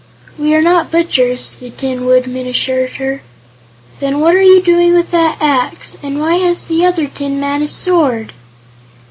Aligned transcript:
"We 0.35 0.55
are 0.55 0.63
not 0.63 0.89
butchers," 0.89 1.51
the 1.53 1.69
Tin 1.69 2.05
Woodman 2.07 2.47
assured 2.47 2.93
her. 2.93 3.21
"Then 3.99 4.19
what 4.19 4.33
are 4.33 4.41
you 4.41 4.59
doing 4.59 4.95
with 4.95 5.11
that 5.11 5.37
axe? 5.39 5.95
And 6.01 6.19
why 6.19 6.37
has 6.37 6.65
the 6.65 6.83
other 6.83 7.05
tin 7.05 7.39
man 7.39 7.61
a 7.61 7.67
sword?" 7.67 8.33